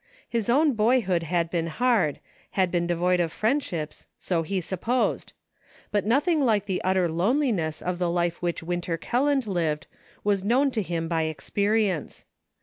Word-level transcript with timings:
His 0.27 0.49
own 0.49 0.73
boyhood 0.73 1.21
had 1.21 1.51
been 1.51 1.67
hard, 1.67 2.19
had 2.57 2.71
been 2.71 2.87
devoid 2.87 3.19
of 3.19 3.31
friendships, 3.31 4.07
so 4.17 4.41
he 4.41 4.59
supposed; 4.59 5.31
but 5.91 6.07
nothing 6.07 6.41
like 6.43 6.65
the 6.65 6.81
utter 6.83 7.07
loneliness 7.07 7.83
of 7.83 7.99
the 7.99 8.09
life 8.09 8.41
which 8.41 8.63
Winter 8.63 8.97
Kelland 8.97 9.45
lived 9.45 9.85
was 10.23 10.43
known 10.43 10.71
to 10.71 10.81
him 10.81 11.07
by 11.07 11.25
experience. 11.25 12.25